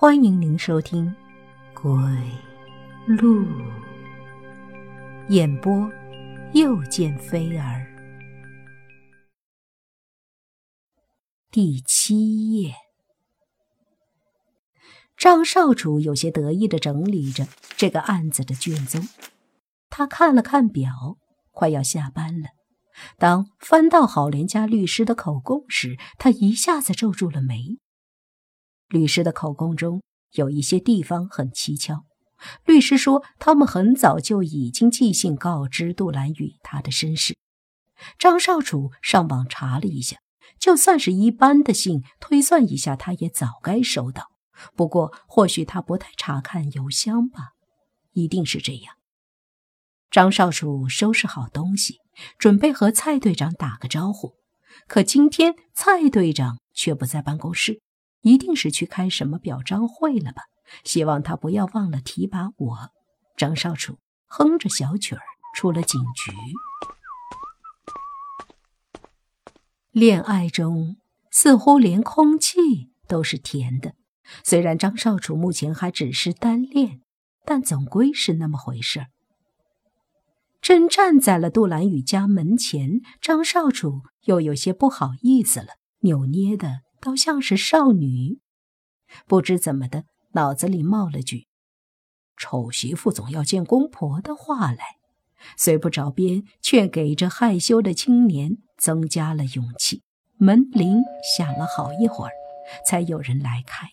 [0.00, 1.14] 欢迎您收听
[1.78, 1.92] 《鬼
[3.06, 3.44] 路》
[5.28, 5.92] 演播，
[6.54, 7.86] 又见飞儿。
[11.50, 12.72] 第七页，
[15.18, 17.46] 张少主有些得意的整理着
[17.76, 19.06] 这个案子的卷宗。
[19.90, 21.18] 他看了看表，
[21.50, 22.48] 快要下班了。
[23.18, 27.78] 当翻到郝连家律师的口供时，他一下子皱住了眉。
[28.90, 30.02] 律师的口供中
[30.32, 32.04] 有一些地方很蹊跷。
[32.64, 37.36] 律师说，他们很早就已经寄信告知杜兰雨他的身世。
[38.18, 40.16] 张少楚上网查了一下，
[40.58, 44.30] 就算是一般的信，推算一下，他也早该收到。
[44.74, 47.50] 不过，或许他不太查看邮箱吧，
[48.12, 48.94] 一定是这样。
[50.10, 51.98] 张少楚收拾好东西，
[52.38, 54.32] 准备和蔡队长打个招呼，
[54.88, 57.80] 可今天蔡队长却不在办公室。
[58.22, 60.42] 一定是去开什么表彰会了吧？
[60.84, 62.90] 希望他不要忘了提拔我。
[63.36, 65.22] 张少楚哼着小曲儿
[65.56, 66.32] 出了警局。
[69.90, 70.96] 恋爱中
[71.32, 73.94] 似乎连空气都是甜的，
[74.44, 77.00] 虽然张少楚目前还只是单恋，
[77.44, 79.06] 但总归是那么回事儿。
[80.60, 85.68] 正站在了杜兰雨家门前，张少楚又有些不好意思了，
[86.00, 86.82] 扭捏的。
[87.00, 88.38] 倒像是少女，
[89.26, 91.46] 不知怎么的，脑子里冒了句
[92.36, 94.98] “丑媳妇总要见公婆”的话来，
[95.56, 100.02] 虽不着边，却给这害羞的青年增加了勇气。
[100.36, 101.02] 门铃
[101.36, 102.32] 响了好一会儿，
[102.86, 103.88] 才有人来开。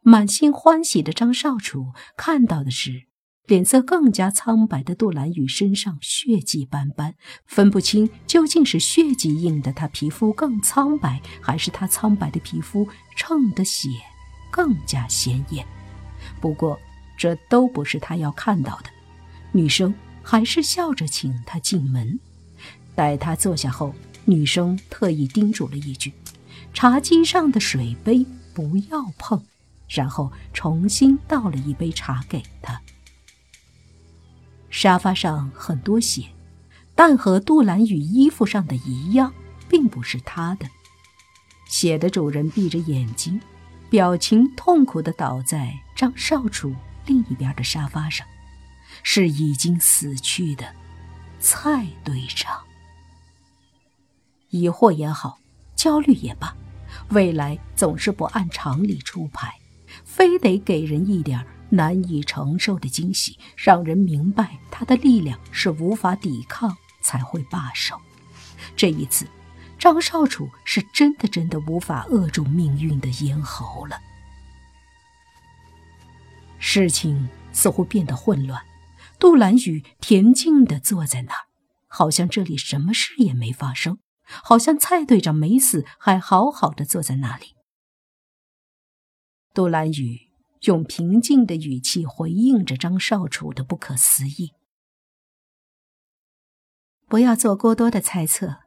[0.00, 3.11] 满心欢喜的张少楚看到的是。
[3.46, 13.88] 脸色更加苍白的杜兰雨身上血迹斑斑，分不清究竟是血迹映得他皮肤更苍白，还是他苍白的皮肤衬得血
[14.50, 15.66] 更加鲜艳。
[16.40, 16.78] 不过
[17.18, 18.90] 这都不是他要看到的。
[19.50, 22.18] 女生还是笑着请他进门。
[22.94, 23.94] 待他坐下后，
[24.24, 26.12] 女生特意叮嘱了一句
[26.72, 29.44] ：“茶几上的水杯不要碰。”
[29.88, 32.80] 然后重新倒了一杯茶给他。
[34.72, 36.24] 沙发上很多血，
[36.94, 39.34] 但和杜兰雨衣服上的一样，
[39.68, 40.66] 并不是他的。
[41.68, 43.38] 血的主人闭着眼睛，
[43.90, 46.74] 表情痛苦地倒在张少楚
[47.04, 48.26] 另一边的沙发上，
[49.02, 50.64] 是已经死去的
[51.38, 52.58] 蔡队长。
[54.48, 55.38] 疑惑也好，
[55.76, 56.56] 焦虑也罢，
[57.10, 59.54] 未来总是不按常理出牌，
[60.02, 67.98] 非得给人一点难以承受的惊喜，让人明白他的力量是无法抵抗才会罢手。
[68.76, 69.26] 这一次，
[69.78, 73.98] 张少楚是真的真的无法扼住命运的咽喉了。
[76.58, 78.62] 事情似乎变得混乱。
[79.18, 81.46] 杜兰雨恬静地坐在那儿，
[81.88, 87.54] 好像这里什么事也没发生，好像蔡队长没死，还好好的坐在那里。
[89.54, 90.31] 杜兰雨。
[90.62, 94.52] 用平静的语气回应着张少楚的不可思议
[97.08, 98.60] ：“不要做过多的猜测，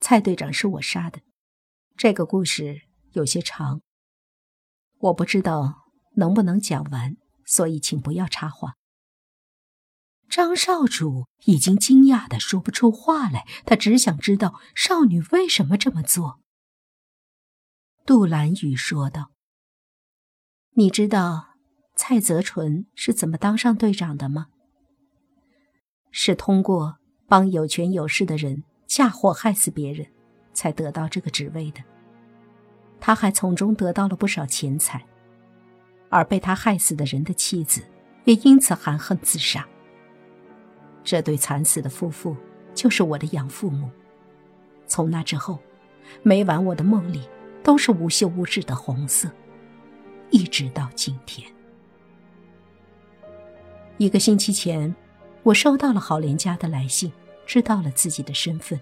[0.00, 1.20] 蔡队长是我杀的。
[1.96, 3.80] 这个故事有些长，
[4.98, 5.84] 我不知道
[6.16, 8.74] 能不能讲完，所以请不要插话。”
[10.28, 16.40] 张少主已经惊讶的说不出话来，他只想知道少女为什么这么做。
[18.04, 19.35] 杜兰雨说道。
[20.78, 21.54] 你知道
[21.94, 24.48] 蔡泽纯是怎么当上队长的吗？
[26.10, 30.06] 是通过帮有权有势的人嫁祸害死别人，
[30.52, 31.82] 才得到这个职位的。
[33.00, 35.02] 他还从中得到了不少钱财，
[36.10, 37.80] 而被他害死的人的妻子
[38.24, 39.66] 也因此含恨自杀。
[41.02, 42.36] 这对惨死的夫妇
[42.74, 43.88] 就是我的养父母。
[44.86, 45.58] 从那之后，
[46.22, 47.26] 每晚我的梦里
[47.62, 49.30] 都是无休无止的红色。
[50.30, 51.48] 一直到今天，
[53.96, 54.94] 一个星期前，
[55.42, 57.12] 我收到了郝连家的来信，
[57.46, 58.78] 知道了自己的身份。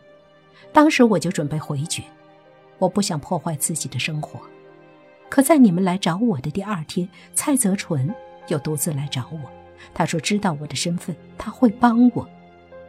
[0.73, 2.03] 当时我就准备回绝，
[2.79, 4.41] 我不想破坏自己的生活。
[5.29, 8.13] 可在你们来找我的第二天，蔡泽纯
[8.49, 9.41] 又独自来找我。
[9.93, 12.29] 他说知道我的身份，他会帮我，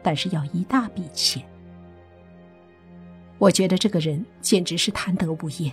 [0.02, 1.42] 但是要一大笔钱。
[3.38, 5.72] 我觉得这个人简直是贪得无厌，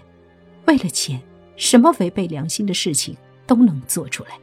[0.65, 1.21] 为了钱。
[1.55, 3.15] 什么违背良心的事情
[3.45, 4.37] 都能做出来。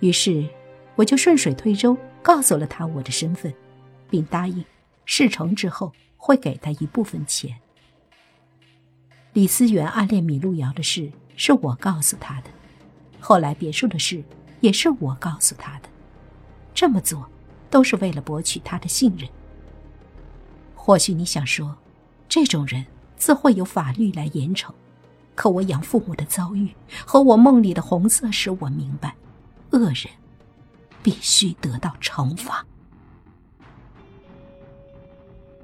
[0.00, 0.48] 于是，
[0.96, 3.52] 我就顺水推舟告诉了他我的身份，
[4.08, 4.64] 并答应
[5.04, 7.54] 事成之后会给他一部分钱。
[9.32, 12.50] 李思源暗恋米路遥的事是我告诉他的，
[13.20, 14.22] 后来别墅的事
[14.60, 15.88] 也是我告诉他的。
[16.74, 17.28] 这么做，
[17.68, 19.28] 都是为了博取他的信任。
[20.74, 21.76] 或许你想说，
[22.28, 22.86] 这种人
[23.16, 24.72] 自会有法律来严惩。
[25.40, 26.70] 可我养父母的遭遇
[27.06, 29.16] 和我梦里的红色使我明白，
[29.70, 30.06] 恶人
[31.02, 32.62] 必须得到惩罚。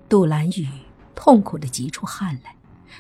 [0.08, 0.67] 杜兰雨
[1.14, 2.56] 痛苦的急出汗来，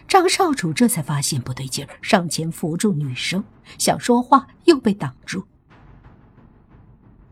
[0.06, 3.42] 张少主这才发现不对劲儿，上前扶住女生，
[3.78, 5.46] 想说话又被挡住。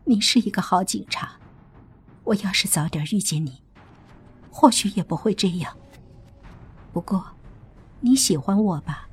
[0.05, 1.33] 你是一个好警察，
[2.23, 3.61] 我要是早点遇见你，
[4.49, 5.77] 或许也不会这样。
[6.91, 7.23] 不过，
[7.99, 9.07] 你喜欢我吧？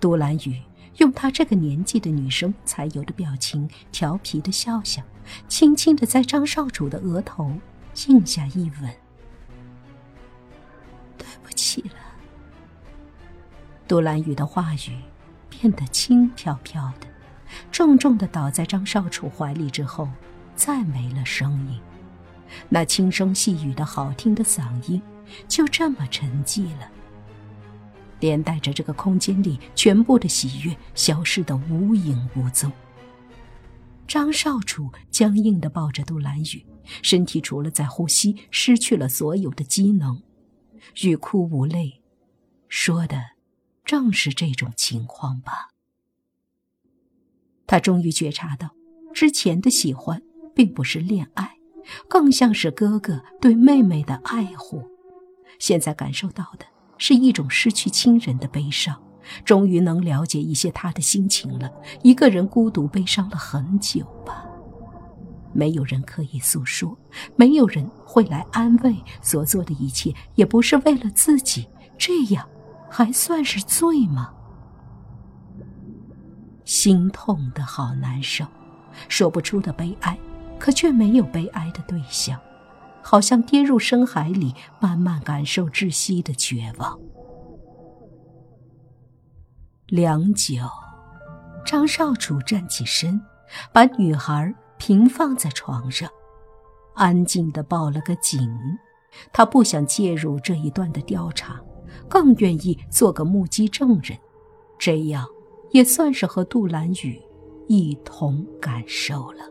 [0.00, 0.60] 杜兰雨
[0.96, 5.02] 用她这个年纪的女生才有的表情，调皮的笑笑，
[5.46, 7.52] 轻轻的在张少主的额头
[8.08, 8.90] 印下一吻。
[11.18, 11.94] 对不起了。
[13.86, 14.98] 杜兰雨的话语
[15.48, 17.06] 变得轻飘飘的。
[17.72, 20.08] 重重的倒在张少楚怀里之后，
[20.54, 21.80] 再没了声音。
[22.68, 25.02] 那轻声细语的好听的嗓音，
[25.48, 26.88] 就这么沉寂了，
[28.20, 32.70] 连带着这个空间里全部的喜悦消失得无影无踪。
[34.06, 36.66] 张少楚僵硬的抱着杜兰雨，
[37.02, 40.22] 身体除了在呼吸，失去了所有的机能，
[41.02, 42.02] 欲哭无泪，
[42.68, 43.22] 说的
[43.84, 45.68] 正是这种情况吧。
[47.66, 48.74] 他终于觉察到，
[49.14, 50.20] 之前的喜欢
[50.56, 51.58] 并不是恋爱，
[52.08, 54.84] 更像是哥哥对妹妹的爱护。
[55.60, 56.66] 现在感受到的
[57.00, 58.94] 是一种失去亲人的悲伤，
[59.42, 61.72] 终于能了解一些他的心情了。
[62.02, 64.44] 一个人孤独悲伤了很久吧，
[65.54, 66.96] 没有人可以诉说，
[67.36, 68.94] 没有人会来安慰。
[69.22, 71.66] 所做的一切也不是为了自己，
[71.96, 72.46] 这样
[72.90, 74.34] 还算是罪吗？
[76.66, 78.44] 心痛的好难受，
[79.08, 80.18] 说不出的悲哀，
[80.58, 82.38] 可却没有悲哀的对象，
[83.02, 86.98] 好像跌入深海里，慢慢感受窒息的绝望。
[89.86, 90.56] 良久，
[91.64, 93.20] 张少主站起身，
[93.72, 96.08] 把女孩平放在床上，
[96.94, 98.48] 安静的报了个警。
[99.32, 101.60] 他不想介入这一段的调查，
[102.08, 104.18] 更愿意做个目击证人，
[104.78, 105.26] 这样。
[105.72, 107.22] 也算是和杜兰雨
[107.68, 109.44] 一同感受了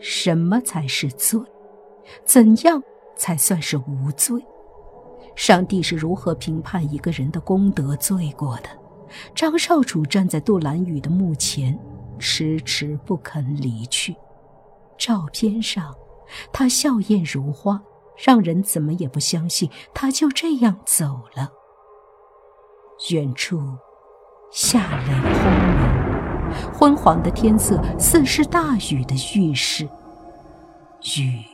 [0.00, 1.40] 什么才是罪，
[2.24, 2.82] 怎样
[3.16, 4.44] 才算是无罪？
[5.34, 8.68] 上帝是如何评判一个人的功德罪过的？
[9.34, 11.78] 张少主站在杜兰雨的墓前，
[12.18, 14.14] 迟迟不肯离去。
[14.98, 15.94] 照片上，
[16.52, 17.80] 他笑靥如花，
[18.16, 21.52] 让人怎么也不相信他就这样走了。
[23.10, 23.60] 远处。
[24.50, 25.77] 下雷轰鸣，
[26.72, 29.88] 昏黄的天色似是大雨的预示。
[31.16, 31.44] 雨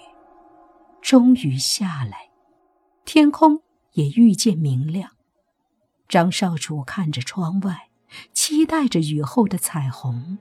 [1.00, 2.30] 终于下来，
[3.04, 3.60] 天空
[3.92, 5.10] 也愈见明亮。
[6.08, 7.88] 张少主看着窗外，
[8.32, 10.38] 期待着雨后的彩虹。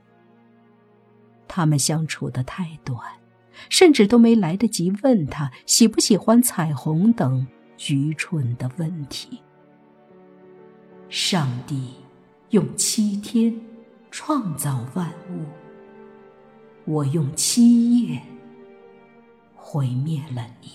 [1.48, 3.00] 他们相处的太短，
[3.70, 7.46] 甚至都没来得及问他喜不喜欢彩虹等
[7.90, 9.42] 愚蠢的问题。
[11.10, 11.94] 上帝。
[12.50, 13.52] 用七天
[14.16, 15.44] 创造万物，
[16.86, 18.22] 我用七夜
[19.56, 20.70] 毁灭了你。